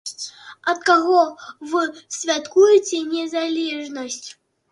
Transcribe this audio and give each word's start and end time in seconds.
Ад 0.71 0.79
каго 0.87 1.19
вы 1.73 1.83
святкуеце 2.17 3.03
незалежнасць? 3.13 4.29